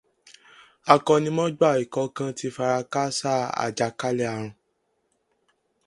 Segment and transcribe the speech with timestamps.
[0.93, 3.31] Akọ́nimọ̀ọ́gbá ikọ̀ kan ti fara káásá
[3.63, 4.53] àjàkálẹ̀ ààrùn.